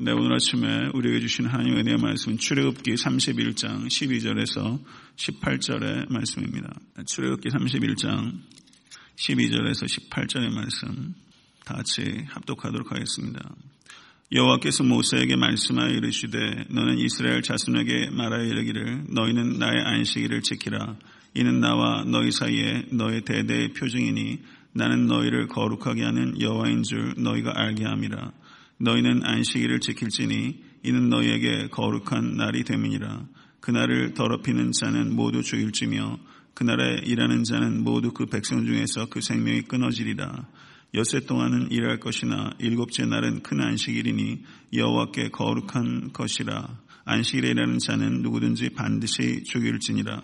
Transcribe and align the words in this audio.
네, 0.00 0.12
오늘 0.12 0.32
아침에 0.32 0.90
우리에게 0.94 1.18
주신 1.18 1.46
하나님의 1.46 1.80
은혜의 1.80 1.98
말씀은 1.98 2.38
출애굽기 2.38 2.92
31장 2.94 3.88
12절에서 3.88 4.78
18절의 5.16 6.12
말씀입니다. 6.12 6.72
출애굽기 7.04 7.48
31장 7.48 8.38
12절에서 9.16 10.08
18절의 10.08 10.54
말씀 10.54 11.16
다 11.64 11.74
같이 11.74 12.24
합독하도록 12.28 12.92
하겠습니다. 12.92 13.40
여호와께서 14.30 14.84
모세에게 14.84 15.34
말씀하여 15.34 15.88
이르시되 15.88 16.66
너는 16.70 16.98
이스라엘 16.98 17.42
자손에게 17.42 18.10
말하여 18.10 18.44
이르기를 18.44 19.06
너희는 19.08 19.58
나의 19.58 19.82
안식일을 19.82 20.42
지키라 20.42 20.96
이는 21.34 21.58
나와 21.58 22.04
너희 22.04 22.30
사이에 22.30 22.84
너희 22.92 23.22
대대의 23.22 23.72
표징이니 23.72 24.38
나는 24.74 25.06
너희를 25.06 25.48
거룩하게 25.48 26.04
하는 26.04 26.40
여호와인 26.40 26.84
줄 26.84 27.14
너희가 27.16 27.50
알게 27.56 27.84
함이라 27.84 28.30
너희는 28.78 29.24
안식일을 29.24 29.80
지킬지니 29.80 30.62
이는 30.84 31.08
너희에게 31.08 31.68
거룩한 31.68 32.36
날이 32.36 32.64
됨이니라. 32.64 33.26
그날을 33.60 34.14
더럽히는 34.14 34.72
자는 34.72 35.14
모두 35.14 35.42
죽일지며 35.42 36.18
그날에 36.54 37.02
일하는 37.04 37.44
자는 37.44 37.82
모두 37.84 38.12
그 38.12 38.26
백성 38.26 38.64
중에서 38.64 39.06
그 39.10 39.20
생명이 39.20 39.62
끊어지리라. 39.62 40.48
여세 40.94 41.20
동안은 41.20 41.70
일할 41.70 42.00
것이나 42.00 42.52
일곱째 42.58 43.04
날은 43.04 43.42
큰 43.42 43.60
안식일이니 43.60 44.42
여호와께 44.74 45.30
거룩한 45.30 46.12
것이라. 46.12 46.80
안식일에 47.04 47.50
일하는 47.50 47.78
자는 47.78 48.22
누구든지 48.22 48.70
반드시 48.70 49.42
죽일지니라. 49.44 50.22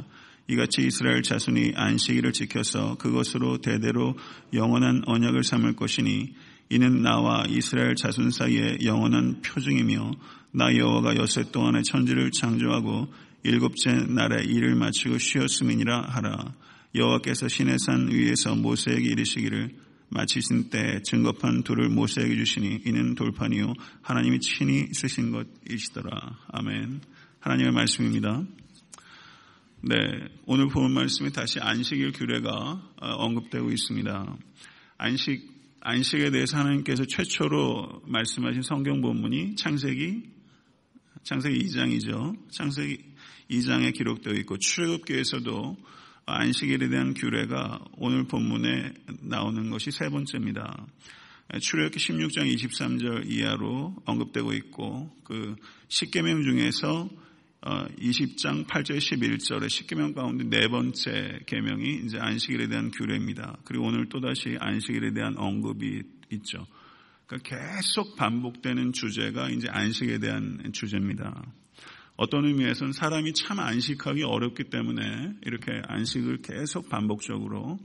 이같이 0.49 0.87
이스라엘 0.87 1.23
자손이 1.23 1.73
안식일을 1.75 2.33
지켜서 2.33 2.97
그것으로 2.97 3.59
대대로 3.59 4.17
영원한 4.53 5.03
언약을 5.07 5.43
삼을 5.43 5.75
것이니 5.75 6.35
이는 6.71 7.03
나와 7.03 7.45
이스라엘 7.49 7.95
자손 7.95 8.31
사이에 8.31 8.79
영원한 8.85 9.43
표징이며 9.43 10.13
나 10.53 10.75
여호와가 10.75 11.17
여세 11.17 11.51
동안의 11.51 11.83
천지를 11.85 12.31
창조하고 12.31 13.13
일곱째 13.43 13.93
날에 13.93 14.45
일을 14.45 14.75
마치고 14.75 15.19
쉬었음이니라 15.19 16.09
하라 16.09 16.55
여호와께서 16.95 17.49
시내산 17.49 18.11
위에서 18.11 18.55
모세에게 18.55 19.09
이르시기를 19.09 19.75
마치신 20.09 20.71
때 20.71 21.01
증거판 21.03 21.65
둘을 21.65 21.89
모세에게 21.89 22.37
주시니 22.37 22.83
이는 22.87 23.15
돌판이요 23.15 23.75
하나님이 24.03 24.41
친히 24.41 24.87
쓰신 24.93 25.33
것이시더라 25.33 26.11
아멘 26.53 27.01
하나님의 27.45 27.73
말씀입니다. 27.73 28.43
네, 29.83 29.97
오늘 30.47 30.69
본 30.69 30.93
말씀에 30.93 31.29
다시 31.29 31.61
안식일 31.61 32.13
규례가 32.13 32.81
언급되고 32.97 33.71
있습니다. 33.71 34.37
안식 34.97 35.54
안식에 35.87 36.31
대해서 36.31 36.57
하나님께서 36.57 37.05
최초로 37.05 38.05
말씀하신 38.07 38.63
성경 38.63 39.03
본문이 39.03 39.55
창세기 39.57 40.23
창세기 41.25 41.59
2장이죠. 41.67 42.51
창세기 42.51 43.05
2장에 43.51 43.93
기록되어 43.93 44.33
있고 44.33 44.57
출애굽기에서도 44.57 45.77
안식일에 46.25 46.89
대한 46.89 47.13
규례가 47.13 47.85
오늘 47.99 48.25
본문에 48.25 48.95
나오는 49.25 49.69
것이 49.69 49.91
세 49.91 50.09
번째입니다. 50.09 50.87
출애굽기 51.61 51.99
16장 51.99 52.51
23절 52.55 53.31
이하로 53.31 53.95
언급되고 54.07 54.55
있고 54.55 55.15
그 55.23 55.55
10계명 55.89 56.45
중에서 56.45 57.11
20장 57.65 58.67
8절 58.67 58.99
11절의 58.99 59.67
10계명 59.67 60.15
가운데 60.15 60.45
네 60.45 60.69
번째 60.69 61.41
계명이 61.47 62.03
이제 62.05 62.19
안식일에 62.19 62.69
대한 62.69 62.91
규례입니다. 62.91 63.57
그리고 63.65 63.87
오늘 63.87 64.09
또다시 64.11 64.57
안식일에 64.61 65.15
대한 65.15 65.39
언급이 65.39 66.03
있죠. 66.31 66.67
그러니까 67.27 67.57
계속 67.57 68.17
반복되는 68.17 68.93
주제가 68.93 69.49
이제 69.49 69.67
안식에 69.71 70.19
대한 70.19 70.73
주제입니다. 70.75 71.43
어떤 72.17 72.45
의미에서는 72.45 72.93
사람이 72.93 73.33
참 73.33 73.59
안식하기 73.59 74.23
어렵기 74.23 74.65
때문에 74.65 75.33
이렇게 75.47 75.73
안식을 75.87 76.43
계속 76.43 76.91
반복적으로 76.91 77.79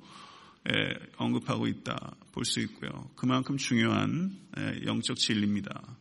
언급하고 1.16 1.68
있다 1.68 2.16
볼 2.34 2.44
수 2.44 2.60
있고요. 2.60 3.10
그만큼 3.16 3.56
중요한 3.58 4.38
영적 4.86 5.16
진리입니다. 5.16 5.98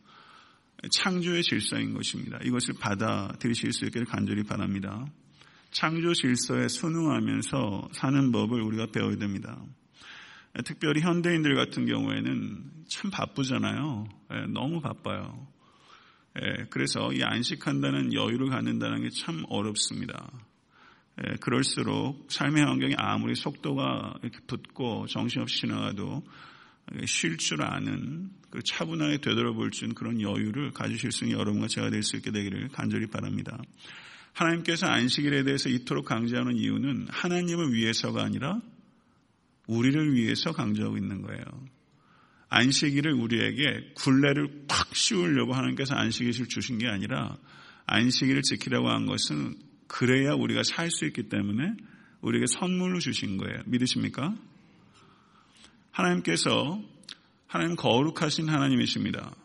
창조의 0.91 1.43
질서인 1.43 1.93
것입니다. 1.93 2.39
이것을 2.43 2.75
받아들이실 2.79 3.73
수 3.73 3.85
있기를 3.85 4.05
간절히 4.05 4.43
바랍니다. 4.43 5.05
창조 5.71 6.13
질서에 6.13 6.67
순응하면서 6.67 7.89
사는 7.91 8.31
법을 8.31 8.61
우리가 8.61 8.87
배워야 8.87 9.17
됩니다. 9.17 9.61
특별히 10.65 11.01
현대인들 11.01 11.53
같은 11.55 11.85
경우에는 11.85 12.63
참 12.87 13.11
바쁘잖아요. 13.11 14.07
너무 14.53 14.81
바빠요. 14.81 15.47
그래서 16.69 17.11
이 17.13 17.21
안식한다는 17.23 18.13
여유를 18.13 18.49
갖는다는 18.49 19.03
게 19.03 19.09
참 19.09 19.43
어렵습니다. 19.49 20.31
그럴수록 21.41 22.31
삶의 22.31 22.63
환경이 22.63 22.95
아무리 22.97 23.35
속도가 23.35 24.15
이렇게 24.23 24.39
붙고 24.47 25.05
정신없이 25.07 25.59
지나가도 25.61 26.23
쉴 27.05 27.37
줄 27.37 27.61
아는 27.61 28.29
그 28.49 28.61
차분하게 28.63 29.17
되돌아볼 29.19 29.71
수 29.73 29.85
있는 29.85 29.95
그런 29.95 30.21
여유를 30.21 30.71
가지실 30.71 31.11
수 31.11 31.25
있는 31.25 31.39
여러분과 31.39 31.67
제가 31.67 31.89
될 31.89 32.03
수 32.03 32.15
있게 32.17 32.31
되기를 32.31 32.69
간절히 32.69 33.07
바랍니다. 33.07 33.61
하나님께서 34.33 34.87
안식일에 34.87 35.43
대해서 35.43 35.69
이토록 35.69 36.05
강조하는 36.05 36.55
이유는 36.55 37.07
하나님을 37.09 37.73
위해서가 37.73 38.23
아니라 38.23 38.61
우리를 39.67 40.13
위해서 40.15 40.51
강조하고 40.51 40.97
있는 40.97 41.21
거예요. 41.21 41.43
안식일을 42.49 43.13
우리에게 43.13 43.91
굴레를 43.95 44.65
팍 44.67 44.95
씌우려고 44.95 45.53
하나님께서 45.53 45.93
안식일을 45.95 46.47
주신 46.47 46.79
게 46.79 46.87
아니라 46.87 47.37
안식일을 47.85 48.41
지키라고 48.41 48.89
한 48.89 49.05
것은 49.05 49.55
그래야 49.87 50.33
우리가 50.33 50.63
살 50.63 50.89
수 50.89 51.05
있기 51.05 51.29
때문에 51.29 51.73
우리에게 52.21 52.45
선물로 52.47 52.99
주신 52.99 53.37
거예요. 53.37 53.61
믿으십니까? 53.65 54.35
하나님께서 55.99 56.81
하나님 57.47 57.75
거룩하신 57.75 58.47
하나님이십니다. 58.47 59.35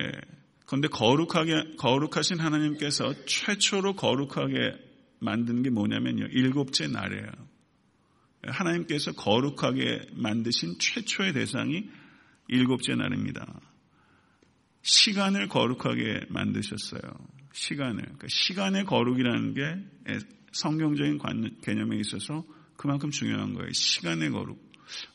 예. 0.00 0.10
그런데 0.66 0.88
거룩하게 0.88 1.76
거룩하신 1.76 2.40
하나님께서 2.40 3.14
최초로 3.24 3.94
거룩하게 3.94 4.74
만든 5.20 5.62
게 5.62 5.70
뭐냐면요. 5.70 6.26
일곱째 6.26 6.88
날이에요. 6.88 7.30
하나님께서 8.46 9.12
거룩하게 9.12 10.08
만드신 10.14 10.78
최초의 10.78 11.32
대상이 11.34 11.88
일곱째 12.48 12.94
날입니다. 12.94 13.60
시간을 14.82 15.48
거룩하게 15.48 16.26
만드셨어요. 16.28 17.00
시간을. 17.52 18.02
그러니까 18.02 18.26
시간의 18.28 18.84
거룩이라는 18.84 19.54
게 19.54 20.20
성경적인 20.52 21.18
개념에 21.62 21.96
있어서 21.98 22.44
그만큼 22.76 23.10
중요한 23.10 23.54
거예요. 23.54 23.70
시간의 23.72 24.30
거룩. 24.30 24.65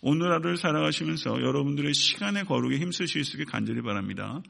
오늘 0.01 0.31
하루를 0.31 0.57
살아가시면서 0.57 1.41
여러분들의 1.41 1.93
시간의 1.93 2.45
거룩에 2.45 2.77
힘쓰실 2.77 3.23
수 3.23 3.37
있게 3.37 3.45
간절히 3.45 3.81
바랍니다. 3.81 4.41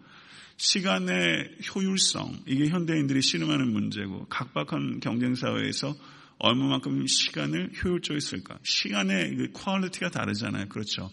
시간의 0.58 1.58
효율성, 1.74 2.44
이게 2.46 2.68
현대인들이 2.68 3.22
씨름하는 3.22 3.72
문제고, 3.72 4.26
각박한 4.28 5.00
경쟁사회에서 5.00 5.96
얼마만큼 6.38 7.08
시간을 7.08 7.72
효율적으로 7.84 8.20
쓸까? 8.20 8.59
시간의 8.64 9.36
그 9.36 9.52
quality가 9.54 10.09
다르잖아요. 10.09 10.68
그렇죠. 10.70 11.09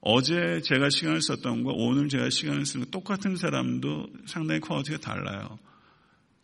어제 0.00 0.60
제가 0.64 0.90
시간을 0.90 1.22
썼던 1.22 1.64
거, 1.64 1.72
오늘 1.72 2.08
제가 2.08 2.28
시간을 2.28 2.66
쓰는 2.66 2.86
거 2.86 2.90
똑같은 2.90 3.36
사람도 3.36 4.08
상당히 4.26 4.60
quality가 4.60 4.98
달라요. 4.98 5.58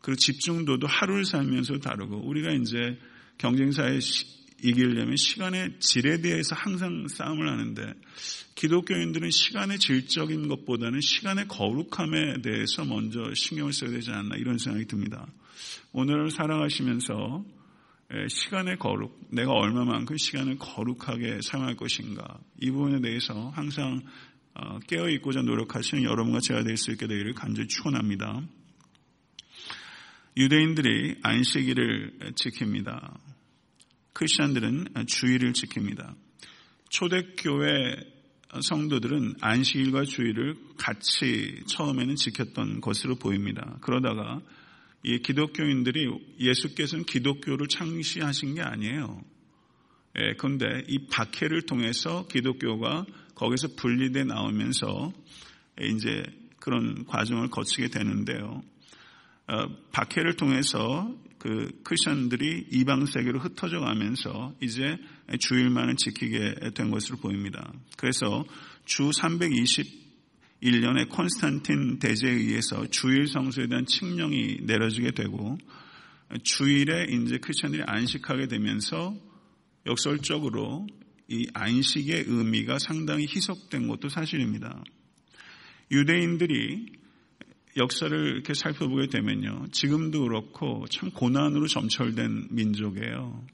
그리고 0.01 0.17
집중도도 0.17 0.87
하루를 0.87 1.25
살면서 1.25 1.79
다르고, 1.79 2.27
우리가 2.27 2.53
이제 2.53 2.99
경쟁사에 3.39 3.99
이기려면 4.63 5.17
시간의 5.17 5.79
질에 5.79 6.21
대해서 6.21 6.55
항상 6.55 7.07
싸움을 7.09 7.49
하는데 7.49 7.93
기독교인들은 8.55 9.31
시간의 9.31 9.79
질적인 9.79 10.49
것보다는 10.49 11.01
시간의 11.01 11.47
거룩함에 11.49 12.43
대해서 12.43 12.85
먼저 12.85 13.33
신경을 13.35 13.73
써야 13.73 13.91
되지 13.91 14.11
않나 14.11 14.37
이런 14.37 14.59
생각이 14.59 14.87
듭니다. 14.87 15.27
오늘을 15.93 16.31
살아가시면서 16.31 17.45
시간의 18.29 18.79
거룩, 18.79 19.29
내가 19.31 19.53
얼마만큼 19.53 20.17
시간을 20.17 20.57
거룩하게 20.59 21.41
사용할 21.43 21.77
것인가 21.77 22.41
이 22.61 22.71
부분에 22.71 23.01
대해서 23.01 23.51
항상 23.51 24.03
어, 24.55 24.81
깨어 24.89 25.09
있고자 25.11 25.43
노력하시는 25.43 26.03
여러분과 26.03 26.41
제가 26.41 26.65
될 26.65 26.77
수 26.77 26.91
있게 26.91 27.07
되기를 27.07 27.35
간절히 27.35 27.69
축원합니다. 27.69 28.43
유대인들이 30.37 31.19
안식일을 31.23 32.33
지킵니다. 32.35 33.19
크리스천들은 34.19 35.07
주의를 35.07 35.53
지킵니다. 35.53 36.17
초대교회 36.91 37.95
성도들은 38.61 39.37
안식일과 39.41 40.03
주의를 40.03 40.57
같이 40.77 41.63
처음에는 41.69 42.17
지켰던 42.17 42.81
것으로 42.81 43.15
보입니다. 43.15 43.79
그러다가 43.81 44.41
이 45.05 45.21
기독교인들이 45.21 46.09
예수께서는 46.41 47.05
기독교를 47.05 47.69
창시하신 47.69 48.57
게 48.57 48.63
아니에요. 48.63 49.23
예, 50.19 50.35
그런데 50.37 50.67
이 50.89 51.07
박해를 51.07 51.63
통해서 51.63 52.27
기독교가 52.27 53.07
거기서 53.37 53.77
분리돼 53.77 54.25
나오면서 54.25 55.13
이제 55.81 56.25
그런 56.59 57.05
과정을 57.05 57.51
거치게 57.51 57.91
되는데요. 57.91 58.65
어, 59.47 59.69
박해를 59.93 60.35
통해서 60.35 61.15
그 61.39 61.71
크리스천들이 61.85 62.67
이방 62.73 63.07
세계로 63.07 63.39
흩어져 63.39 63.81
가면서 63.81 64.55
이제 64.61 64.99
주일만을 65.39 65.97
지키게 65.97 66.73
된 66.75 66.91
것으로 66.91 67.19
보입니다. 67.19 67.73
그래서 67.97 68.45
주 68.85 69.11
321년에 69.11 71.09
콘스탄틴 71.09 71.99
대제에 72.01 72.31
의해서 72.31 72.87
주일 72.89 73.29
성수에 73.29 73.69
대한 73.69 73.87
칙령이 73.87 74.59
내려지게 74.63 75.13
되고 75.13 75.57
주일에 76.43 77.05
이제 77.05 77.39
크리스천들이 77.39 77.83
안식하게 77.87 78.49
되면서 78.49 79.15
역설적으로 79.87 80.87
이 81.29 81.47
안식의 81.55 82.25
의미가 82.27 82.79
상당히 82.79 83.27
희석된 83.29 83.87
것도 83.87 84.09
사실입니다. 84.09 84.83
유대인들이 85.91 86.98
역사를 87.79 88.17
이렇게 88.35 88.55
살펴보게 88.55 89.07
되면요. 89.07 89.69
지금도 89.73 90.23
그렇고 90.23 90.85
참 90.91 91.11
고난으로 91.11 91.67
점철된 91.67 92.49
민족이에요. 92.51 93.47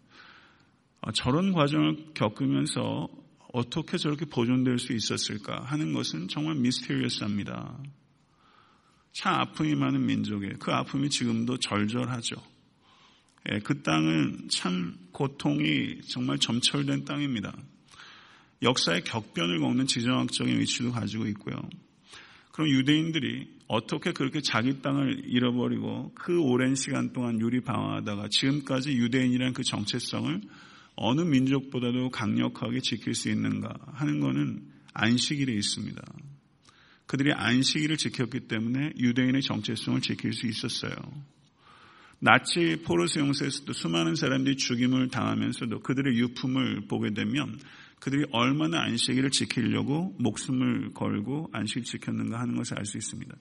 아, 1.03 1.13
저런 1.13 1.53
과정을 1.53 2.15
겪으면서 2.15 3.09
어떻게 3.53 3.99
저렇게 3.99 4.25
보존될 4.25 4.79
수 4.79 4.93
있었을까 4.95 5.63
하는 5.65 5.93
것은 5.93 6.29
정말 6.29 6.57
미스테리어스합니다. 6.57 7.79
참 9.13 9.35
아픔이 9.35 9.75
많은 9.77 10.07
민족이에요. 10.07 10.55
그 10.59 10.73
아픔이 10.73 11.09
지금도 11.09 11.59
절절하죠. 11.59 12.37
예, 13.53 13.59
그 13.59 13.83
땅은 13.83 14.49
참 14.51 14.97
고통이 15.13 16.01
정말 16.09 16.39
점철된 16.39 17.05
땅입니다. 17.05 17.55
역사의 18.63 19.05
격변을 19.05 19.59
먹는 19.59 19.87
지정학적인 19.87 20.59
위치도 20.59 20.93
가지고 20.93 21.27
있고요. 21.27 21.57
그럼 22.55 22.69
유대인들이 22.69 23.49
어떻게 23.67 24.13
그렇게 24.13 24.41
자기 24.41 24.81
땅을 24.81 25.25
잃어버리고 25.27 26.13
그 26.15 26.41
오랜 26.41 26.77
시간 26.77 27.13
동안 27.13 27.41
유리 27.41 27.61
방황하다가 27.61 28.29
지금까지 28.31 28.93
유대인이라는 28.93 29.55
그 29.55 29.65
정체성을 29.65 30.41
어느 30.95 31.21
민족보다도 31.23 32.11
강력하게 32.11 32.79
지킬 32.79 33.17
수 33.17 33.29
있는가 33.29 33.75
하는 33.95 34.21
것은 34.21 34.63
안식일에 34.93 35.53
있습니다. 35.53 36.01
그들이 37.07 37.33
안식일을 37.33 37.97
지켰기 37.97 38.47
때문에 38.47 38.93
유대인의 39.01 39.43
정체성을 39.43 40.01
지킬 40.03 40.33
수 40.33 40.47
있었어요. 40.47 40.95
나치 42.21 42.83
포로스 42.85 43.19
용세에서도 43.19 43.73
수많은 43.73 44.15
사람들이 44.15 44.57
죽임을 44.59 45.09
당하면서도 45.09 45.81
그들의 45.81 46.17
유품을 46.21 46.83
보게 46.87 47.11
되면 47.11 47.59
그들이 48.01 48.27
얼마나 48.33 48.83
안식일을 48.83 49.31
지키려고 49.31 50.15
목숨을 50.19 50.93
걸고 50.93 51.51
안식을 51.53 51.85
지켰는가 51.85 52.39
하는 52.39 52.57
것을 52.57 52.79
알 52.79 52.85
수 52.85 52.99
있습니다. 52.99 53.35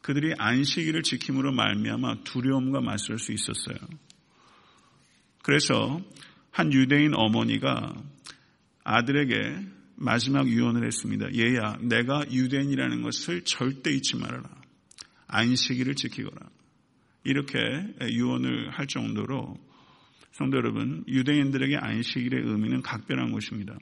그들이 0.00 0.34
안식일을 0.36 1.02
지킴으로 1.02 1.52
말미암아 1.52 2.24
두려움과 2.24 2.80
맞설 2.80 3.18
수 3.18 3.32
있었어요. 3.32 3.76
그래서 5.42 6.00
한 6.50 6.72
유대인 6.72 7.14
어머니가 7.14 7.94
아들에게 8.84 9.66
마지막 9.94 10.48
유언을 10.48 10.84
했습니다. 10.84 11.32
얘야, 11.34 11.78
내가 11.80 12.24
유대인이라는 12.30 13.02
것을 13.02 13.42
절대 13.44 13.92
잊지 13.92 14.16
말아라. 14.16 14.50
안식일을 15.28 15.94
지키거라. 15.94 16.48
이렇게 17.24 17.58
유언을 18.10 18.70
할 18.70 18.88
정도로 18.88 19.56
성도 20.32 20.56
여러분, 20.56 21.04
유대인들에게 21.06 21.76
안식일의 21.76 22.42
의미는 22.44 22.82
각별한 22.82 23.32
것입니다. 23.32 23.76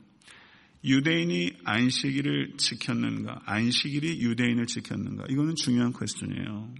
유대인이 0.85 1.53
안식일을 1.65 2.57
지켰는가? 2.57 3.43
안식일이 3.45 4.21
유대인을 4.21 4.67
지켰는가? 4.67 5.27
이거는 5.29 5.55
중요한 5.55 5.93
퀘스천이에요. 5.93 6.75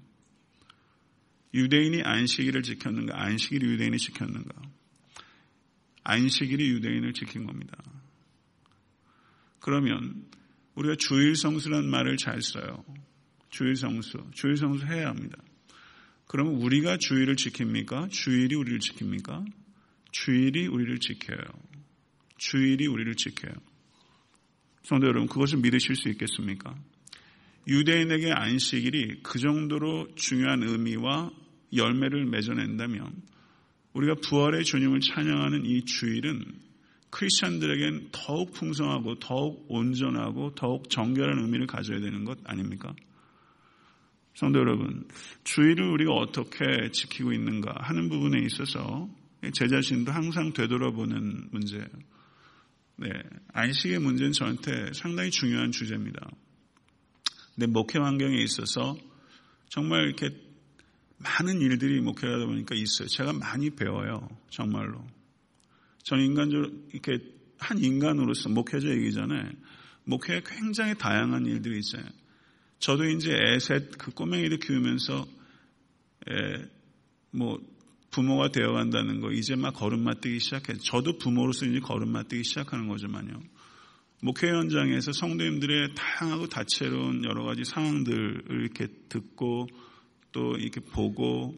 유대인이 1.55 2.03
안식일을 2.03 2.63
지켰는가? 2.63 3.23
안식일이 3.23 3.67
유대인을 3.67 3.99
지켰는가? 3.99 4.63
안식일이 6.03 6.71
유대인을 6.71 7.13
지킨 7.13 7.47
겁니다. 7.47 7.77
그러면 9.61 10.25
우리가 10.75 10.97
주일 10.99 11.37
성수라는 11.37 11.89
말을 11.89 12.17
잘 12.17 12.41
써요. 12.43 12.85
주일 13.51 13.77
성수. 13.77 14.31
주일 14.33 14.57
성수 14.57 14.87
해야 14.87 15.09
합니다. 15.09 15.37
그러면 16.27 16.55
우리가 16.55 16.97
주일을 16.97 17.37
지킵니까? 17.37 18.11
주일이 18.11 18.55
우리를 18.55 18.79
지킵니까? 18.79 19.60
주일이 20.11 20.67
우리를 20.67 20.99
지켜요. 20.99 21.39
주일이 22.37 22.87
우리를 22.87 23.15
지켜요. 23.17 23.53
성도 24.83 25.07
여러분, 25.07 25.29
그것을 25.29 25.59
믿으실 25.59 25.95
수 25.95 26.09
있겠습니까? 26.09 26.75
유대인에게 27.69 28.33
안식일이 28.33 29.21
그 29.23 29.39
정도로 29.39 30.15
중요한 30.15 30.63
의미와 30.63 31.31
열매를 31.75 32.25
맺어낸다면 32.27 33.23
우리가 33.93 34.15
부활의 34.27 34.65
주님을 34.65 35.01
찬양하는 35.01 35.67
이 35.67 35.85
주일은 35.85 36.45
크리스천들에겐 37.11 38.09
더욱 38.13 38.53
풍성하고 38.53 39.19
더욱 39.19 39.67
온전하고 39.69 40.55
더욱 40.55 40.89
정결한 40.89 41.41
의미를 41.41 41.67
가져야 41.67 42.01
되는 42.01 42.25
것 42.25 42.39
아닙니까? 42.45 42.95
성도 44.35 44.61
여러분, 44.61 45.07
주일을 45.45 45.91
우리가 45.91 46.13
어떻게 46.13 46.91
지키고 46.93 47.33
있는가 47.33 47.75
하는 47.81 48.09
부분에 48.09 48.41
있어서 48.47 49.09
제 49.53 49.69
자신도 49.69 50.13
항상 50.13 50.53
되돌아보는 50.53 51.49
문제예요. 51.51 51.87
네, 52.97 53.09
안식의 53.55 53.99
문제는 53.99 54.33
저한테 54.33 54.93
상당히 54.93 55.31
중요한 55.31 55.73
주제입니다. 55.73 56.31
내 57.57 57.67
목회 57.67 57.99
환경에 57.99 58.37
있어서 58.43 58.97
정말 59.69 60.05
이렇게 60.07 60.31
많은 61.19 61.61
일들이 61.61 62.01
목회하다 62.01 62.47
보니까 62.47 62.75
있어요. 62.75 63.09
제가 63.09 63.33
많이 63.33 63.71
배워요. 63.71 64.29
정말로. 64.51 65.03
전 66.03 66.21
인간적으로 66.21 66.71
이렇게 66.93 67.19
한 67.59 67.79
인간으로서 67.79 68.49
목회자이기 68.49 69.13
전에 69.13 69.51
목회에 70.05 70.43
굉장히 70.45 70.95
다양한 70.97 71.47
일들이 71.47 71.79
있어요. 71.79 72.05
저도 72.79 73.05
이제 73.05 73.33
애셋 73.33 73.99
그 73.99 74.11
꼬맹이를 74.13 74.59
키우면서 74.59 75.27
에, 76.29 76.65
뭐 77.31 77.61
부모가 78.11 78.49
되어간다는 78.49 79.21
거 79.21 79.31
이제 79.31 79.55
막 79.57 79.73
걸음마 79.73 80.15
뛰기 80.15 80.41
시작해. 80.41 80.75
저도 80.75 81.19
부모로서 81.19 81.67
이제 81.67 81.81
걸음마 81.81 82.25
뛰기 82.25 82.45
시작하는 82.45 82.89
거지만요. 82.89 83.41
목회 84.23 84.49
현장에서 84.49 85.13
성도님들의 85.13 85.95
다양하고 85.95 86.49
다채로운 86.49 87.25
여러 87.25 87.45
가지 87.45 87.65
상황들을 87.65 88.45
이렇게 88.51 88.89
듣고 89.09 89.67
또 90.33 90.57
이렇게 90.59 90.81
보고 90.81 91.55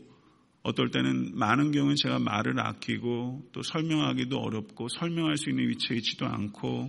어떨 0.63 0.91
때는 0.91 1.37
많은 1.37 1.73
경우는 1.73 1.97
제가 1.97 2.21
말을 2.21 2.61
아끼고 2.61 3.49
또 3.53 3.63
설명하기도 3.63 4.39
어렵고 4.39 4.89
설명할 4.89 5.37
수 5.37 5.51
있는 5.51 5.69
위치에 5.69 5.97
있지도 5.97 6.27
않고 6.27 6.89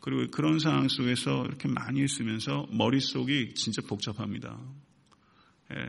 그리고 0.00 0.30
그런 0.30 0.58
상황 0.58 0.88
속에서 0.88 1.44
이렇게 1.46 1.68
많이 1.68 2.02
있으면서 2.02 2.66
머릿속이 2.70 3.54
진짜 3.54 3.82
복잡합니다. 3.82 4.58
예. 5.74 5.88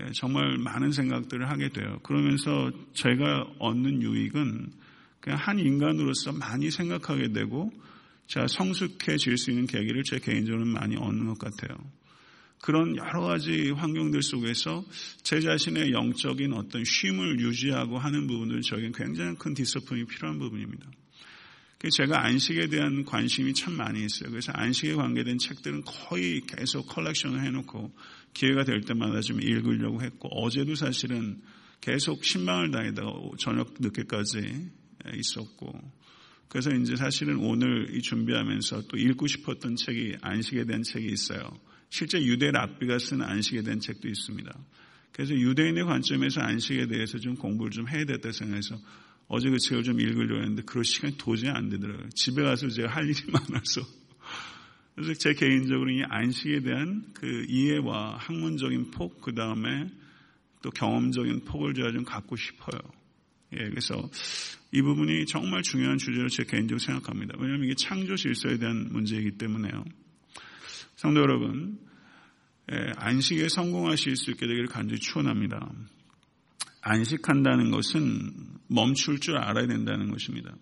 예, 0.00 0.12
정말 0.12 0.56
많은 0.58 0.92
생각들을 0.92 1.48
하게 1.48 1.68
돼요. 1.68 1.98
그러면서 2.02 2.70
제가 2.94 3.46
얻는 3.58 4.02
유익은 4.02 4.72
그냥 5.20 5.38
한 5.38 5.58
인간으로서 5.58 6.32
많이 6.32 6.70
생각하게 6.70 7.32
되고 7.32 7.70
제가 8.28 8.46
성숙해질 8.46 9.36
수 9.36 9.50
있는 9.50 9.66
계기를 9.66 10.04
제 10.04 10.18
개인적으로 10.18 10.64
많이 10.64 10.96
얻는 10.96 11.26
것 11.26 11.38
같아요. 11.38 11.76
그런 12.62 12.96
여러 12.96 13.22
가지 13.22 13.70
환경들 13.70 14.22
속에서 14.22 14.84
제 15.22 15.40
자신의 15.40 15.92
영적인 15.92 16.52
어떤 16.52 16.84
쉼을 16.84 17.40
유지하고 17.40 17.98
하는 17.98 18.26
부분들 18.26 18.60
저에겐 18.60 18.92
굉장히 18.92 19.34
큰 19.36 19.54
discipline이 19.54 20.06
필요한 20.06 20.38
부분입니다. 20.38 20.86
제가 21.88 22.26
안식에 22.26 22.66
대한 22.66 23.04
관심이 23.04 23.54
참 23.54 23.74
많이 23.74 24.04
있어요. 24.04 24.30
그래서 24.30 24.52
안식에 24.52 24.94
관계된 24.94 25.38
책들은 25.38 25.82
거의 25.84 26.42
계속 26.42 26.86
컬렉션을 26.88 27.42
해놓고 27.42 27.94
기회가 28.34 28.64
될 28.64 28.82
때마다 28.82 29.20
좀 29.22 29.40
읽으려고 29.40 30.02
했고 30.02 30.28
어제도 30.28 30.74
사실은 30.74 31.40
계속 31.80 32.22
심방을 32.22 32.70
다니다가 32.70 33.10
저녁 33.38 33.74
늦게까지 33.80 34.70
있었고 35.16 35.72
그래서 36.48 36.70
이제 36.72 36.96
사실은 36.96 37.36
오늘 37.38 37.96
이 37.96 38.02
준비하면서 38.02 38.82
또 38.88 38.98
읽고 38.98 39.26
싶었던 39.26 39.76
책이 39.76 40.16
안식에 40.20 40.64
대한 40.64 40.82
책이 40.82 41.06
있어요. 41.06 41.48
실제 41.88 42.20
유대 42.20 42.50
랍비가 42.50 42.98
쓴 42.98 43.22
안식에 43.22 43.62
대한 43.62 43.80
책도 43.80 44.06
있습니다. 44.06 44.52
그래서 45.12 45.34
유대인의 45.34 45.84
관점에서 45.84 46.40
안식에 46.40 46.88
대해서 46.88 47.18
좀 47.18 47.36
공부를 47.36 47.70
좀 47.70 47.88
해야 47.88 48.04
되다 48.04 48.32
생각해서 48.32 48.78
어제 49.32 49.48
그 49.48 49.58
책을 49.58 49.84
좀 49.84 50.00
읽으려고 50.00 50.42
했는데 50.42 50.62
그럴 50.66 50.84
시간이 50.84 51.16
도저히 51.16 51.50
안 51.50 51.68
되더라고요. 51.68 52.08
집에 52.10 52.42
가서 52.42 52.68
제가 52.68 52.90
할 52.90 53.08
일이 53.08 53.14
많아서 53.30 53.80
그래서 54.96 55.14
제 55.14 55.34
개인적으로 55.34 55.88
이 55.88 56.02
안식에 56.02 56.60
대한 56.62 57.04
그 57.14 57.46
이해와 57.48 58.16
학문적인 58.16 58.90
폭, 58.90 59.20
그 59.20 59.32
다음에 59.32 59.88
또 60.62 60.70
경험적인 60.70 61.44
폭을 61.44 61.74
제가 61.74 61.92
좀 61.92 62.04
갖고 62.04 62.34
싶어요. 62.34 62.80
예, 63.52 63.68
그래서 63.68 63.94
이 64.72 64.82
부분이 64.82 65.26
정말 65.26 65.62
중요한 65.62 65.96
주제로 65.96 66.28
제 66.28 66.42
개인적으로 66.42 66.80
생각합니다. 66.80 67.34
왜냐하면 67.38 67.66
이게 67.66 67.74
창조 67.76 68.16
질서에 68.16 68.58
대한 68.58 68.88
문제이기 68.90 69.38
때문에요. 69.38 69.84
성도 70.96 71.20
여러분, 71.20 71.78
안식에 72.96 73.48
성공하실 73.48 74.16
수 74.16 74.32
있게 74.32 74.46
되기를 74.48 74.66
간절히 74.66 75.00
추원합니다. 75.00 75.72
안식한다는 76.82 77.70
것은 77.70 78.59
멈출 78.72 79.18
줄 79.18 79.36
알아야 79.36 79.66
된다는 79.66 80.10
것입니다. 80.10 80.54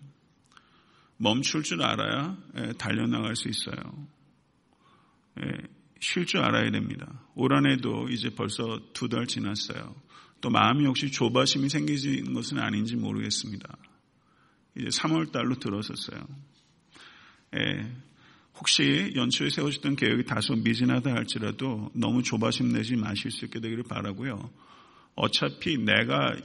멈출 1.17 1.61
줄 1.63 1.83
알아야 1.83 2.37
달려나갈 2.77 3.35
수 3.35 3.47
있어요. 3.49 4.07
쉴 5.99 6.25
줄 6.25 6.41
알아야 6.41 6.71
됩니다. 6.71 7.21
올 7.35 7.53
한 7.53 7.69
해도 7.69 8.09
이제 8.09 8.29
벌써 8.29 8.79
두 8.93 9.09
달 9.09 9.27
지났어요. 9.27 9.95
또 10.41 10.49
마음이 10.49 10.85
혹시 10.85 11.11
조바심이 11.11 11.69
생기는 11.69 12.33
것은 12.33 12.57
아닌지 12.57 12.95
모르겠습니다. 12.95 13.77
이제 14.77 14.87
3월 14.87 15.31
달로 15.31 15.55
들어섰어요. 15.55 16.19
혹시 18.55 19.13
연초에 19.15 19.49
세우셨던 19.49 19.97
계획이 19.97 20.25
다소 20.25 20.55
미진하다 20.55 21.11
할지라도 21.11 21.91
너무 21.93 22.23
조바심 22.23 22.71
내지 22.71 22.95
마실 22.95 23.29
수 23.29 23.45
있게 23.45 23.59
되기를 23.59 23.83
바라고요. 23.83 24.49
어차피 25.15 25.77
내가 25.77 26.35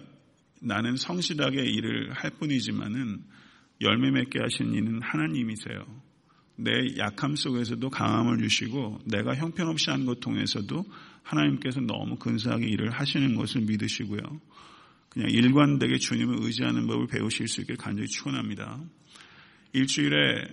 나는 0.64 0.96
성실하게 0.96 1.62
일을 1.64 2.12
할 2.12 2.30
뿐이지만은 2.30 3.22
열매 3.82 4.10
맺게 4.10 4.38
하신 4.40 4.74
이는 4.74 5.02
하나님이세요. 5.02 5.84
내 6.56 6.70
약함 6.98 7.34
속에서도 7.36 7.90
강함을 7.90 8.38
주시고 8.38 9.00
내가 9.06 9.34
형편없이 9.34 9.90
한 9.90 10.06
것 10.06 10.20
통해서도 10.20 10.84
하나님께서 11.22 11.80
너무 11.80 12.16
근사하게 12.16 12.66
일을 12.68 12.90
하시는 12.90 13.34
것을 13.34 13.62
믿으시고요. 13.62 14.20
그냥 15.08 15.30
일관되게 15.30 15.98
주님을 15.98 16.38
의지하는 16.42 16.86
법을 16.86 17.08
배우실 17.08 17.48
수 17.48 17.60
있길 17.62 17.76
간절히 17.76 18.08
축원합니다. 18.08 18.80
일주일에 19.72 20.46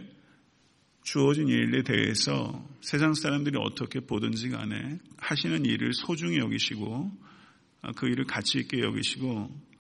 주어진 1.04 1.48
일에 1.48 1.84
대해서 1.84 2.68
세상 2.82 3.14
사람들이 3.14 3.58
어떻게 3.60 4.00
보든지 4.00 4.50
간에 4.50 5.00
하시는 5.18 5.66
일을 5.66 5.94
소중히 5.94 6.38
여기시고 6.38 7.12
그 7.96 8.08
일을 8.08 8.26
가치 8.26 8.60
있게 8.60 8.80
여기시고 8.82 9.71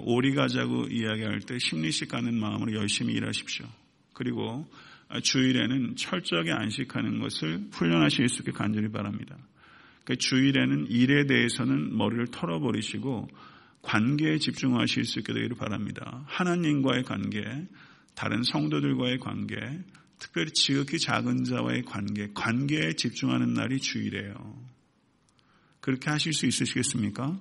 오리 0.00 0.34
가자고 0.34 0.86
이야기할 0.88 1.40
때 1.40 1.58
심리식 1.58 2.08
가는 2.08 2.34
마음으로 2.34 2.74
열심히 2.74 3.14
일하십시오. 3.14 3.66
그리고 4.12 4.66
주일에는 5.22 5.96
철저하게 5.96 6.52
안식하는 6.52 7.20
것을 7.20 7.68
훈련하실 7.72 8.28
수 8.28 8.42
있게 8.42 8.52
간절히 8.52 8.88
바랍니다. 8.90 9.36
그 10.04 10.16
주일에는 10.16 10.86
일에 10.90 11.26
대해서는 11.26 11.96
머리를 11.96 12.28
털어버리시고 12.28 13.28
관계에 13.82 14.38
집중하실 14.38 15.04
수 15.04 15.18
있게 15.18 15.32
되기를 15.32 15.56
바랍니다. 15.56 16.24
하나님과의 16.26 17.04
관계, 17.04 17.44
다른 18.14 18.42
성도들과의 18.42 19.18
관계, 19.18 19.56
특별히 20.18 20.50
지극히 20.52 20.98
작은 20.98 21.44
자와의 21.44 21.82
관계, 21.84 22.28
관계에 22.32 22.94
집중하는 22.94 23.52
날이 23.52 23.78
주일이에요. 23.78 24.64
그렇게 25.80 26.08
하실 26.08 26.32
수 26.32 26.46
있으시겠습니까? 26.46 27.38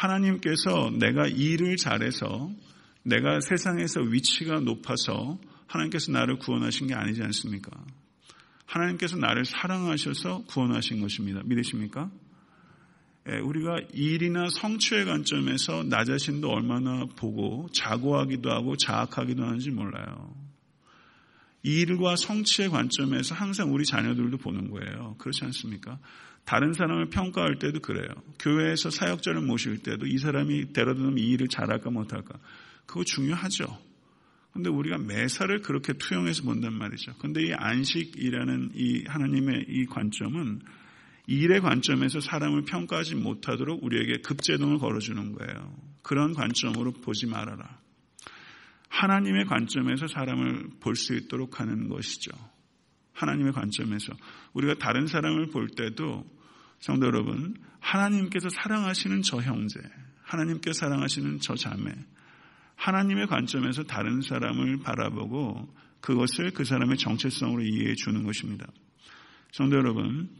하나님께서 0.00 0.90
내가 0.98 1.26
일을 1.26 1.76
잘해서 1.76 2.50
내가 3.02 3.40
세상에서 3.40 4.00
위치가 4.00 4.60
높아서 4.60 5.38
하나님께서 5.66 6.12
나를 6.12 6.38
구원하신 6.38 6.86
게 6.86 6.94
아니지 6.94 7.22
않습니까? 7.22 7.70
하나님께서 8.64 9.16
나를 9.16 9.44
사랑하셔서 9.44 10.44
구원하신 10.44 11.00
것입니다. 11.00 11.42
믿으십니까? 11.44 12.10
예, 13.28 13.38
우리가 13.38 13.76
일이나 13.92 14.46
성취의 14.50 15.04
관점에서 15.04 15.82
나 15.84 16.04
자신도 16.04 16.48
얼마나 16.48 17.04
보고 17.04 17.68
자고하기도 17.72 18.50
하고 18.50 18.76
자학하기도 18.76 19.42
하는지 19.42 19.70
몰라요. 19.70 20.34
일과 21.62 22.16
성취의 22.16 22.70
관점에서 22.70 23.34
항상 23.34 23.72
우리 23.72 23.84
자녀들도 23.84 24.38
보는 24.38 24.70
거예요. 24.70 25.16
그렇지 25.18 25.44
않습니까? 25.44 25.98
다른 26.44 26.72
사람을 26.72 27.10
평가할 27.10 27.58
때도 27.58 27.80
그래요. 27.80 28.08
교회에서 28.38 28.90
사역자를 28.90 29.42
모실 29.42 29.78
때도 29.78 30.06
이 30.06 30.18
사람이 30.18 30.72
데려다 30.72 31.00
놓으면 31.00 31.18
이 31.18 31.28
일을 31.28 31.48
잘할까 31.48 31.90
못할까. 31.90 32.38
그거 32.86 33.04
중요하죠. 33.04 33.78
근데 34.52 34.68
우리가 34.68 34.98
매사를 34.98 35.60
그렇게 35.62 35.92
투영해서 35.92 36.42
본단 36.42 36.72
말이죠. 36.74 37.14
근데 37.18 37.46
이 37.46 37.52
안식이라는 37.52 38.72
이 38.74 39.04
하나님의 39.06 39.66
이 39.68 39.86
관점은 39.86 40.60
일의 41.26 41.60
관점에서 41.60 42.18
사람을 42.20 42.64
평가하지 42.64 43.14
못하도록 43.14 43.84
우리에게 43.84 44.22
급제동을 44.22 44.78
걸어주는 44.78 45.32
거예요. 45.34 45.76
그런 46.02 46.34
관점으로 46.34 46.92
보지 46.92 47.26
말아라. 47.26 47.78
하나님의 48.90 49.46
관점에서 49.46 50.06
사람을 50.08 50.68
볼 50.80 50.96
수 50.96 51.14
있도록 51.14 51.60
하는 51.60 51.88
것이죠. 51.88 52.30
하나님의 53.14 53.52
관점에서. 53.52 54.12
우리가 54.52 54.74
다른 54.74 55.06
사람을 55.06 55.48
볼 55.50 55.68
때도 55.68 56.24
성도 56.80 57.06
여러분, 57.06 57.54
하나님께서 57.80 58.48
사랑하시는 58.48 59.22
저 59.22 59.40
형제, 59.40 59.80
하나님께서 60.22 60.80
사랑하시는 60.80 61.40
저 61.40 61.54
자매, 61.54 61.92
하나님의 62.76 63.26
관점에서 63.26 63.84
다른 63.84 64.22
사람을 64.22 64.80
바라보고 64.80 65.74
그것을 66.00 66.50
그 66.52 66.64
사람의 66.64 66.96
정체성으로 66.96 67.62
이해해 67.62 67.94
주는 67.94 68.24
것입니다. 68.24 68.66
성도 69.52 69.76
여러분, 69.76 70.30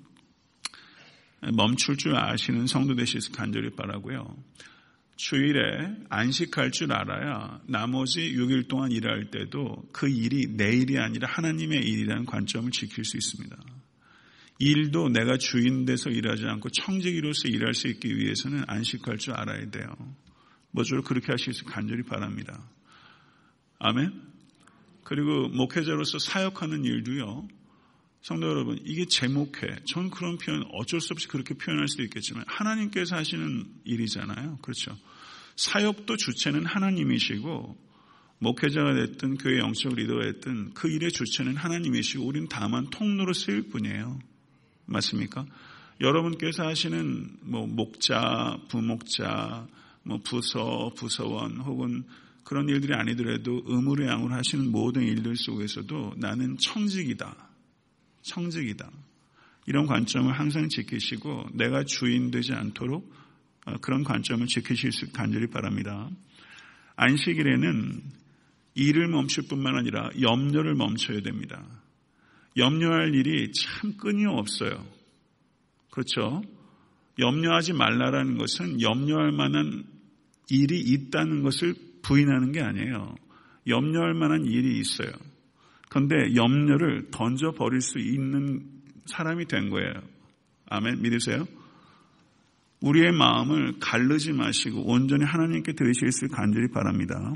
멈출 1.54 1.97
줄 1.97 2.16
아시는 2.16 2.66
성도 2.66 2.95
되시길 2.95 3.33
간절히 3.37 3.71
바라고요. 3.71 4.37
주일에 5.20 5.96
안식할 6.08 6.70
줄 6.70 6.94
알아야 6.94 7.60
나머지 7.66 8.32
6일 8.32 8.68
동안 8.68 8.90
일할 8.90 9.30
때도 9.30 9.84
그 9.92 10.08
일이 10.08 10.46
내 10.56 10.70
일이 10.70 10.98
아니라 10.98 11.28
하나님의 11.28 11.78
일이라는 11.78 12.24
관점을 12.24 12.70
지킬 12.70 13.04
수 13.04 13.18
있습니다. 13.18 13.54
일도 14.60 15.10
내가 15.10 15.36
주인 15.36 15.84
돼서 15.84 16.08
일하지 16.08 16.46
않고 16.46 16.70
청지기로서 16.70 17.48
일할 17.48 17.74
수 17.74 17.88
있기 17.88 18.16
위해서는 18.16 18.64
안식할 18.66 19.18
줄 19.18 19.34
알아야 19.34 19.70
돼요. 19.70 19.86
모쪼록 20.70 21.04
그렇게 21.04 21.26
하실 21.30 21.52
수 21.52 21.66
간절히 21.66 22.02
바랍니다. 22.02 22.58
아멘. 23.78 24.22
그리고 25.04 25.48
목회자로서 25.48 26.18
사역하는 26.18 26.84
일도요. 26.84 27.46
성도 28.22 28.48
여러분, 28.48 28.78
이게 28.84 29.06
제목회. 29.06 29.76
전 29.86 30.10
그런 30.10 30.36
표현 30.36 30.64
어쩔 30.72 31.00
수 31.00 31.12
없이 31.14 31.26
그렇게 31.26 31.54
표현할 31.54 31.88
수도 31.88 32.02
있겠지만 32.02 32.44
하나님께서 32.46 33.16
하시는 33.16 33.66
일이잖아요. 33.84 34.58
그렇죠. 34.60 34.96
사역도 35.56 36.16
주체는 36.16 36.66
하나님이시고 36.66 37.76
목회자가 38.38 38.94
됐든 38.94 39.36
교회 39.36 39.58
영적 39.58 39.94
리더가 39.94 40.24
됐든 40.24 40.72
그 40.74 40.88
일의 40.90 41.12
주체는 41.12 41.56
하나님이시고 41.56 42.24
우리는 42.24 42.48
다만 42.48 42.88
통로로 42.90 43.32
쓰일 43.32 43.68
뿐이에요. 43.68 44.18
맞습니까? 44.86 45.46
여러분께서 46.00 46.66
하시는 46.66 47.36
뭐 47.42 47.66
목자, 47.66 48.58
부목자, 48.68 49.66
뭐 50.02 50.18
부서, 50.24 50.92
부서원 50.96 51.58
혹은 51.58 52.04
그런 52.44 52.68
일들이 52.68 52.94
아니더라도 52.94 53.62
의무를 53.66 54.08
양으로 54.08 54.34
하시는 54.34 54.70
모든 54.70 55.02
일들 55.02 55.36
속에서도 55.36 56.14
나는 56.16 56.56
청직이다. 56.58 57.50
청직이다. 58.22 58.90
이런 59.66 59.86
관점을 59.86 60.32
항상 60.32 60.68
지키시고 60.68 61.50
내가 61.54 61.84
주인 61.84 62.30
되지 62.30 62.52
않도록 62.52 63.12
어, 63.66 63.74
그런 63.80 64.04
관점을 64.04 64.46
지키실 64.46 64.92
수 64.92 65.12
간절히 65.12 65.46
바랍니다. 65.48 66.08
안식일에는 66.96 68.02
일을 68.74 69.08
멈출 69.08 69.44
뿐만 69.48 69.76
아니라 69.76 70.10
염려를 70.20 70.74
멈춰야 70.74 71.20
됩니다. 71.20 71.64
염려할 72.56 73.14
일이 73.14 73.52
참 73.52 73.96
끊임없어요. 73.96 74.86
그렇죠? 75.90 76.42
염려하지 77.18 77.74
말라라는 77.74 78.38
것은 78.38 78.80
염려할 78.80 79.32
만한 79.32 79.84
일이 80.48 80.80
있다는 80.80 81.42
것을 81.42 81.74
부인하는 82.02 82.52
게 82.52 82.60
아니에요. 82.60 83.14
염려할 83.66 84.14
만한 84.14 84.46
일이 84.46 84.78
있어요. 84.78 85.10
그런데 85.90 86.35
염려를 86.37 87.11
던져버릴 87.11 87.80
수 87.80 87.99
있는 87.99 88.64
사람이 89.06 89.47
된 89.47 89.70
거예요. 89.70 89.92
아멘. 90.66 91.02
믿으세요? 91.02 91.47
우리의 92.80 93.12
마음을 93.12 93.75
가르지 93.80 94.32
마시고 94.32 94.87
온전히 94.87 95.25
하나님께 95.25 95.73
드리실 95.73 96.12
수 96.12 96.28
간절히 96.28 96.68
바랍니다. 96.68 97.32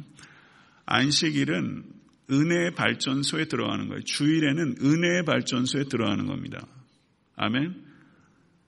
안식일은 0.87 1.83
은혜의 2.31 2.75
발전소에 2.75 3.47
들어가는 3.47 3.89
거예요. 3.89 4.03
주일에는 4.05 4.77
은혜의 4.81 5.25
발전소에 5.25 5.85
들어가는 5.85 6.25
겁니다. 6.27 6.65
아멘. 7.37 7.75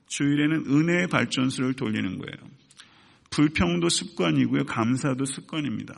주일에는 0.09 0.67
은혜의 0.67 1.07
발전소를 1.07 1.75
돌리는 1.75 2.19
거예요. 2.19 2.51
불평도 3.31 3.89
습관이고요. 3.89 4.65
감사도 4.65 5.25
습관입니다. 5.25 5.95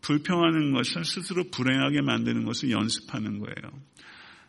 불평하는 0.00 0.72
것은 0.72 1.04
스스로 1.04 1.44
불행하게 1.50 2.02
만드는 2.02 2.44
것을 2.44 2.70
연습하는 2.70 3.38
거예요. 3.38 3.80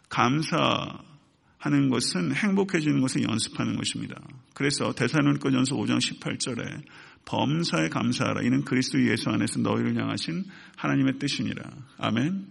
감사하는 0.10 1.90
것은 1.90 2.34
행복해지는 2.34 3.02
것을 3.02 3.24
연습하는 3.24 3.76
것입니다. 3.76 4.16
그래서 4.54 4.94
대사론권전서 4.94 5.76
5장 5.76 5.98
18절에 5.98 6.84
범사에 7.26 7.90
감사하라. 7.90 8.42
이는 8.44 8.64
그리스도 8.64 9.06
예수 9.08 9.30
안에서 9.30 9.60
너희를 9.60 9.96
향하신 9.96 10.46
하나님의 10.78 11.20
뜻이니라. 11.20 11.64
아멘. 11.98 12.48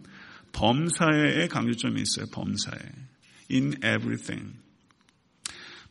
범사에 0.53 1.49
강조점이 1.49 2.01
있어요. 2.01 2.27
범사에. 2.33 2.79
In 3.51 3.73
everything. 3.79 4.55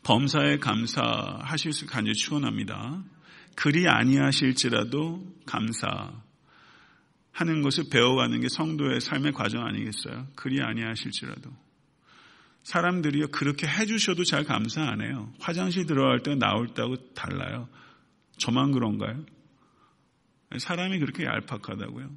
범사에 0.03 0.57
감사하실 0.57 1.73
수 1.73 1.85
간절히 1.85 2.15
축원합니다. 2.15 3.03
그리 3.55 3.87
아니하실지라도 3.87 5.35
감사 5.45 6.13
하는 7.37 7.61
것을 7.61 7.83
배워가는 7.91 8.41
게 8.41 8.47
성도의 8.49 8.99
삶의 8.99 9.33
과정 9.33 9.63
아니겠어요? 9.63 10.25
그리 10.35 10.59
아니하실지라도. 10.59 11.51
사람들이요, 12.63 13.27
그렇게 13.27 13.67
해주셔도 13.67 14.23
잘 14.23 14.43
감사 14.43 14.81
안 14.81 15.01
해요. 15.01 15.31
화장실 15.39 15.85
들어갈 15.85 16.23
때 16.23 16.33
나올 16.33 16.73
때하고 16.73 17.13
달라요. 17.13 17.69
저만 18.39 18.71
그런가요? 18.71 19.23
사람이 20.57 20.97
그렇게 20.97 21.25
얄팍하다고요. 21.25 22.09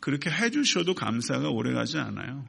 그렇게 0.00 0.30
해주셔도 0.30 0.94
감사가 0.94 1.48
오래가지 1.50 1.98
않아요. 1.98 2.46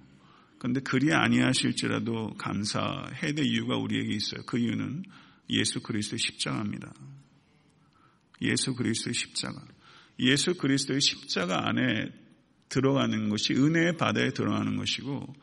그런데 0.59 0.81
그리 0.81 1.11
아니하실지라도 1.11 2.35
감사해야 2.37 3.33
될 3.33 3.45
이유가 3.45 3.77
우리에게 3.77 4.13
있어요. 4.13 4.43
그 4.45 4.59
이유는 4.59 5.05
예수 5.49 5.81
그리스도의 5.81 6.19
십자가입니다. 6.19 6.93
예수 8.43 8.75
그리스도의 8.75 9.15
십자가. 9.15 9.59
예수 10.19 10.55
그리스도의 10.55 11.01
십자가 11.01 11.67
안에 11.67 12.09
들어가는 12.69 13.29
것이 13.29 13.53
은혜의 13.53 13.97
바다에 13.97 14.31
들어가는 14.31 14.75
것이고 14.75 15.33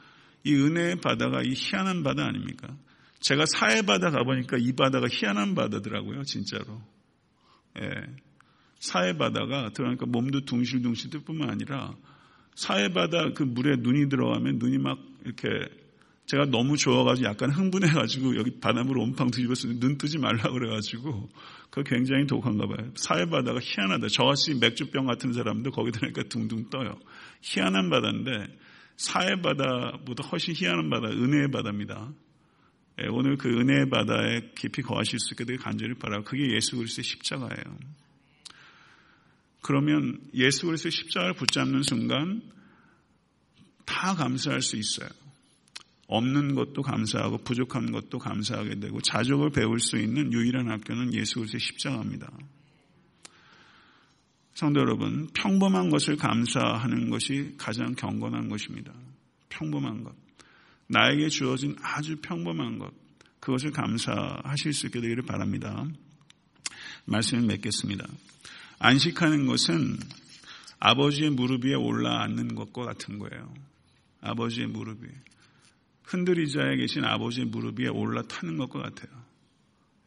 이 0.45 0.55
은혜의 0.55 0.97
바다가 0.97 1.43
이 1.43 1.53
희한한 1.55 2.03
바다 2.03 2.27
아닙니까? 2.27 2.77
제가 3.21 3.45
사해 3.47 3.83
바다 3.83 4.11
가보니까 4.11 4.57
이 4.59 4.73
바다가 4.73 5.07
희한한 5.09 5.55
바다더라고요, 5.55 6.25
진짜로. 6.25 6.83
예. 7.81 7.89
사해 8.81 9.17
바다가 9.17 9.71
들어가니까 9.71 10.07
몸도 10.07 10.45
둥실둥실 10.45 11.11
뜰 11.11 11.21
뿐만 11.21 11.51
아니라 11.51 11.95
사해 12.57 12.93
바다 12.93 13.33
그 13.33 13.45
물에 13.45 13.77
눈이 13.79 14.09
들어가면 14.09 14.59
눈이 14.59 14.79
막 14.79 14.99
이렇게 15.25 15.49
제가 16.27 16.47
너무 16.47 16.77
좋아가지고 16.77 17.29
약간 17.29 17.51
흥분해가지고 17.51 18.37
여기 18.37 18.59
바닷물 18.61 18.99
온팡 18.99 19.31
뒤집어서 19.31 19.69
눈 19.79 19.99
뜨지 19.99 20.19
말라 20.19 20.51
그래가지고 20.51 21.29
그거 21.71 21.83
굉장히 21.83 22.27
독한가 22.27 22.67
봐요. 22.67 22.91
사해 22.95 23.27
바다가 23.27 23.59
희한하다. 23.61 24.09
저같이 24.09 24.55
맥주병 24.55 25.07
같은 25.07 25.33
사람도 25.33 25.73
거기 25.73 25.91
들어가니까 25.91 26.25
둥둥 26.29 26.71
떠요. 26.71 26.99
희한한 27.43 27.91
바다인데 27.91 28.57
사해 28.97 29.41
바다보다 29.43 30.29
훨씬 30.29 30.55
희한한 30.55 30.91
바다, 30.91 31.09
은혜의 31.09 31.51
바다입니다. 31.51 32.13
예, 33.01 33.09
오늘 33.09 33.37
그 33.37 33.49
은혜의 33.49 33.89
바다에 33.89 34.53
깊이 34.55 34.83
거하실 34.83 35.19
수 35.19 35.35
있게 35.35 35.45
되게 35.45 35.59
간절히 35.59 35.95
바라고 35.95 36.25
그게 36.25 36.55
예수 36.55 36.77
그리스도의 36.77 37.05
십자가예요. 37.05 37.79
그러면 39.63 40.21
예수 40.35 40.67
그리스도의 40.67 40.93
십자가를 40.93 41.35
붙잡는 41.35 41.83
순간 41.83 42.43
다 43.87 44.15
감사할 44.15 44.61
수 44.61 44.77
있어요. 44.77 45.09
없는 46.13 46.55
것도 46.55 46.83
감사하고 46.83 47.39
부족한 47.39 47.91
것도 47.91 48.19
감사하게 48.19 48.81
되고 48.81 49.01
자족을 49.01 49.51
배울 49.51 49.81
수 49.81 49.97
있는 49.97 50.31
유일한 50.33 50.71
학교는 50.71 51.15
예수 51.15 51.37
그리스도의 51.37 51.61
십자가입니다. 51.61 52.31
성도 54.53 54.81
여러분, 54.81 55.29
평범한 55.33 55.89
것을 55.89 56.17
감사하는 56.17 57.09
것이 57.09 57.55
가장 57.57 57.95
경건한 57.95 58.51
것입니다. 58.51 58.93
평범한 59.49 60.05
것. 60.05 60.15
나에게 60.89 61.29
주어진 61.31 61.77
아주 61.81 62.17
평범한 62.17 62.79
것. 62.79 62.93
그것을 63.41 63.71
감사하실 63.71 64.75
수 64.75 64.87
있게 64.87 65.01
되기를 65.01 65.23
바랍니다. 65.25 65.87
말씀을 67.07 67.47
맺겠습니다. 67.47 68.07
안식하는 68.79 69.47
것은 69.47 69.97
아버지의 70.79 71.31
무릎 71.31 71.65
위에 71.65 71.75
올라앉는 71.75 72.55
것과 72.55 72.85
같은 72.85 73.19
거예요. 73.19 73.55
아버지의 74.21 74.67
무릎 74.67 75.03
위에. 75.03 75.11
흔들리자에 76.13 76.77
계신 76.77 77.05
아버지의 77.05 77.47
무릎 77.47 77.81
위에 77.81 77.89
올라타는 77.89 78.59
것과 78.59 78.83
같아요. 78.83 79.11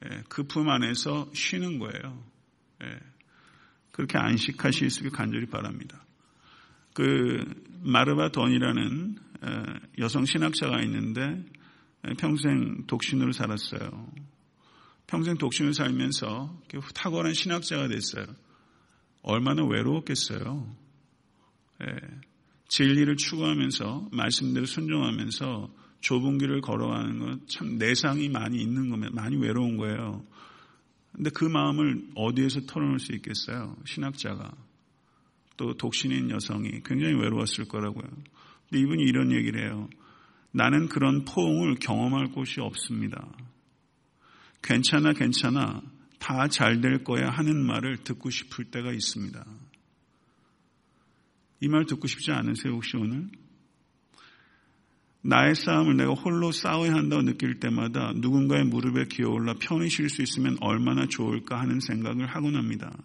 예, 0.06 0.24
그품 0.30 0.70
안에서 0.70 1.32
쉬는 1.34 1.80
거예요. 1.80 2.24
예, 2.84 3.00
그렇게 3.92 4.18
안식하실 4.18 4.90
수 4.92 5.00
있게 5.00 5.10
간절히 5.10 5.48
바랍니다. 5.48 6.06
그 6.94 7.44
마르바 7.82 8.32
던이라는 8.32 9.18
여성 10.00 10.26
신학자가 10.26 10.82
있는데 10.84 11.44
평생 12.18 12.86
독신으로 12.88 13.32
살았어요. 13.32 14.12
평생 15.08 15.38
독신을 15.38 15.74
살면서 15.74 16.62
탁월한 16.94 17.34
신학자가 17.34 17.88
됐어요. 17.88 18.26
얼마나 19.24 19.66
외로웠겠어요. 19.66 20.76
예. 21.84 21.96
진리를 22.68 23.16
추구하면서 23.18 24.10
말씀대로 24.12 24.66
순종하면서 24.66 25.85
좁은 26.06 26.38
길을 26.38 26.62
걸어가는 26.62 27.20
건 27.20 27.40
참 27.48 27.78
내상이 27.78 28.30
많이 28.30 28.62
있는 28.62 28.90
거면 28.90 29.16
많이 29.16 29.36
외로운 29.38 29.76
거예요. 29.78 30.24
근데 31.12 31.30
그 31.32 31.46
마음을 31.46 32.10
어디에서 32.16 32.62
털어놓을 32.68 33.00
수 33.00 33.14
있겠어요? 33.14 33.76
신학자가. 33.86 34.52
또 35.58 35.74
독신인 35.76 36.30
여성이 36.30 36.82
굉장히 36.84 37.16
외로웠을 37.16 37.68
거라고요. 37.68 38.08
근데 38.70 38.82
이분이 38.84 39.04
이런 39.04 39.32
얘기를 39.32 39.66
해요. 39.66 39.90
나는 40.52 40.88
그런 40.90 41.26
포옹을 41.26 41.76
경험할 41.76 42.28
곳이 42.34 42.60
없습니다. 42.62 43.32
괜찮아, 44.62 45.14
괜찮아. 45.14 45.82
다 46.20 46.48
잘 46.48 46.82
될 46.82 47.04
거야 47.04 47.30
하는 47.30 47.66
말을 47.66 47.98
듣고 48.04 48.30
싶을 48.30 48.66
때가 48.66 48.92
있습니다. 48.92 49.44
이 51.62 51.68
말 51.68 51.86
듣고 51.86 52.08
싶지 52.08 52.32
않으세요, 52.32 52.74
혹시 52.74 52.96
오늘? 52.98 53.30
나의 55.28 55.56
싸움을 55.56 55.98
내가 55.98 56.14
홀로 56.14 56.52
싸워야 56.52 56.94
한다고 56.94 57.24
느낄 57.24 57.60
때마다 57.60 58.14
누군가의 58.16 58.66
무릎에 58.66 59.06
기어올라 59.06 59.56
편히 59.60 59.90
쉴 59.90 60.08
수 60.08 60.22
있으면 60.22 60.56
얼마나 60.62 61.08
좋을까 61.08 61.60
하는 61.60 61.80
생각을 61.80 62.28
하곤 62.28 62.56
합니다. 62.56 62.96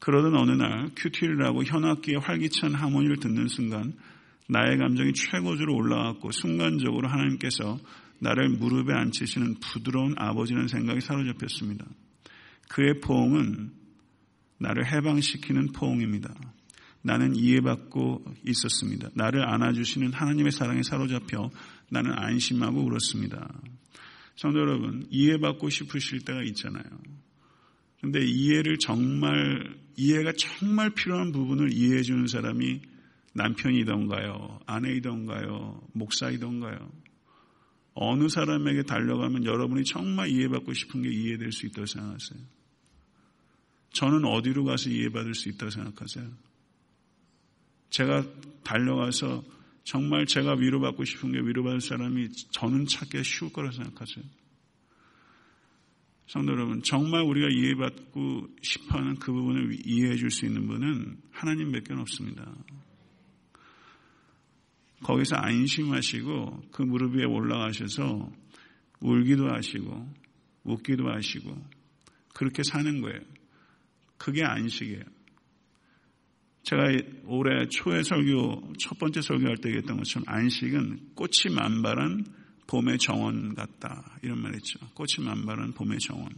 그러던 0.00 0.36
어느 0.36 0.50
날 0.50 0.90
큐티를 0.96 1.42
하고 1.46 1.64
현악기의 1.64 2.18
활기찬 2.20 2.74
하모니를 2.74 3.20
듣는 3.20 3.48
순간 3.48 3.94
나의 4.48 4.76
감정이 4.76 5.14
최고조로 5.14 5.74
올라왔고 5.74 6.30
순간적으로 6.30 7.08
하나님께서 7.08 7.78
나를 8.18 8.50
무릎에 8.50 8.92
앉히시는 8.92 9.60
부드러운 9.60 10.14
아버지라는 10.18 10.68
생각이 10.68 11.00
사로잡혔습니다. 11.00 11.86
그의 12.68 13.00
포옹은 13.00 13.72
나를 14.58 14.92
해방시키는 14.92 15.72
포옹입니다. 15.72 16.34
나는 17.02 17.34
이해받고 17.34 18.24
있었습니다. 18.46 19.10
나를 19.14 19.48
안아주시는 19.48 20.12
하나님의 20.12 20.52
사랑에 20.52 20.82
사로잡혀 20.82 21.50
나는 21.90 22.12
안심하고 22.16 22.80
울었습니다. 22.80 23.60
성도 24.36 24.60
여러분, 24.60 25.06
이해받고 25.10 25.68
싶으실 25.68 26.24
때가 26.24 26.42
있잖아요. 26.44 26.84
근데 28.00 28.24
이해를 28.24 28.78
정말, 28.78 29.76
이해가 29.96 30.32
정말 30.38 30.90
필요한 30.90 31.32
부분을 31.32 31.72
이해해 31.72 32.02
주는 32.02 32.26
사람이 32.26 32.80
남편이던가요? 33.34 34.60
아내이던가요? 34.66 35.82
목사이던가요? 35.92 36.90
어느 37.94 38.28
사람에게 38.28 38.82
달려가면 38.84 39.44
여러분이 39.44 39.84
정말 39.84 40.28
이해받고 40.28 40.72
싶은 40.72 41.02
게 41.02 41.10
이해될 41.10 41.52
수 41.52 41.66
있다고 41.66 41.86
생각하세요? 41.86 42.40
저는 43.92 44.24
어디로 44.24 44.64
가서 44.64 44.88
이해받을 44.88 45.34
수 45.34 45.50
있다고 45.50 45.70
생각하세요? 45.70 46.51
제가 47.92 48.24
달려가서 48.64 49.44
정말 49.84 50.26
제가 50.26 50.54
위로받고 50.54 51.04
싶은 51.04 51.32
게 51.32 51.38
위로받을 51.38 51.80
사람이 51.80 52.30
저는 52.50 52.86
찾기가 52.86 53.22
쉬울 53.22 53.52
거라 53.52 53.70
생각하세요. 53.70 54.24
성도 56.26 56.52
여러분, 56.52 56.82
정말 56.82 57.22
우리가 57.22 57.48
이해받고 57.50 58.48
싶어 58.62 58.98
하는 58.98 59.16
그 59.16 59.32
부분을 59.32 59.76
이해해 59.84 60.16
줄 60.16 60.30
수 60.30 60.46
있는 60.46 60.66
분은 60.66 61.20
하나님 61.30 61.72
밖에 61.72 61.92
없습니다. 61.92 62.50
거기서 65.02 65.36
안심하시고 65.36 66.68
그 66.72 66.82
무릎 66.82 67.14
위에 67.16 67.24
올라가셔서 67.24 68.32
울기도 69.00 69.50
하시고 69.50 70.14
웃기도 70.64 71.10
하시고 71.10 71.62
그렇게 72.32 72.62
사는 72.62 73.00
거예요. 73.02 73.20
그게 74.16 74.44
안식이에요. 74.44 75.02
제가 76.62 76.82
올해 77.26 77.66
초에 77.68 78.02
설교, 78.02 78.74
첫 78.78 78.98
번째 78.98 79.20
설교할 79.20 79.56
때 79.56 79.68
얘기했던 79.70 79.96
것처럼 79.96 80.24
안식은 80.28 81.14
꽃이 81.14 81.54
만발한 81.54 82.24
봄의 82.66 82.98
정원 82.98 83.54
같다. 83.54 84.18
이런 84.22 84.40
말 84.40 84.54
했죠. 84.54 84.78
꽃이 84.94 85.26
만발한 85.26 85.72
봄의 85.72 85.98
정원. 85.98 86.30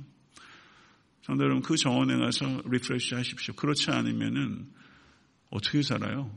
성도 1.23 1.45
여러분, 1.45 1.63
그 1.63 1.77
정원에 1.77 2.17
가서 2.17 2.63
refresh 2.67 3.15
하십시오. 3.15 3.55
그렇지 3.55 3.91
않으면은 3.91 4.67
어떻게 5.51 5.83
살아요? 5.83 6.37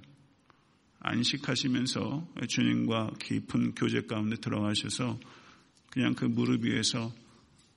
안식하시면서 1.00 2.34
주님과 2.48 3.14
깊은 3.20 3.76
교제 3.76 4.02
가운데 4.02 4.36
들어가셔서 4.36 5.20
그냥 5.90 6.14
그 6.14 6.26
무릎 6.26 6.64
위에서 6.66 7.12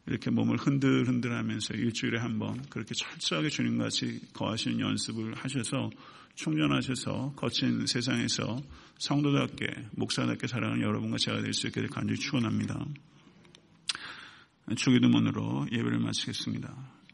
이렇게 0.07 0.31
몸을 0.31 0.57
흔들흔들 0.57 1.33
하면서 1.37 1.75
일주일에 1.75 2.19
한 2.19 2.39
번 2.39 2.61
그렇게 2.71 2.95
철저하게 2.95 3.49
주님같이 3.51 4.21
거하시는 4.33 4.81
연습을 4.81 5.35
하셔서 5.35 5.91
충전하셔서 6.37 7.35
거친 7.37 7.87
세상에서 7.87 8.63
성도답게 8.99 9.67
목사답게 9.93 10.47
살아가는 10.47 10.83
여러분과 10.83 11.19
제가 11.19 11.43
될 11.43 11.53
수 11.53 11.67
있게 11.67 11.87
간절히 11.87 12.19
축원합니다. 12.19 12.85
주기도문으로 14.77 15.67
예배를 15.73 15.99
마치겠습니다. 15.99 17.00